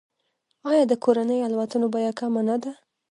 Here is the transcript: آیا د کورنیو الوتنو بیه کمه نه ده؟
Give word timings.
آیا 0.71 0.83
د 0.87 0.93
کورنیو 1.03 1.45
الوتنو 1.47 1.87
بیه 1.93 2.11
کمه 2.19 2.41
نه 2.49 2.55
ده؟ 2.63 2.71